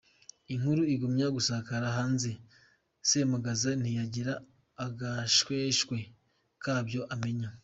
Inkuru 0.53 0.81
igumya 0.93 1.27
gusakara 1.35 1.87
hanze, 1.97 2.31
Semugaza 3.09 3.69
ntiyagira 3.81 4.33
agashweshwe 4.85 5.97
kabyo 6.63 7.01
amenya. 7.15 7.49